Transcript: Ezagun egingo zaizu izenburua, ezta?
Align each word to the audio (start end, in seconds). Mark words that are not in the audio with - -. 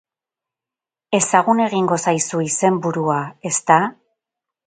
Ezagun 1.17 1.61
egingo 1.65 1.99
zaizu 2.07 2.41
izenburua, 2.47 3.21
ezta? 3.53 3.79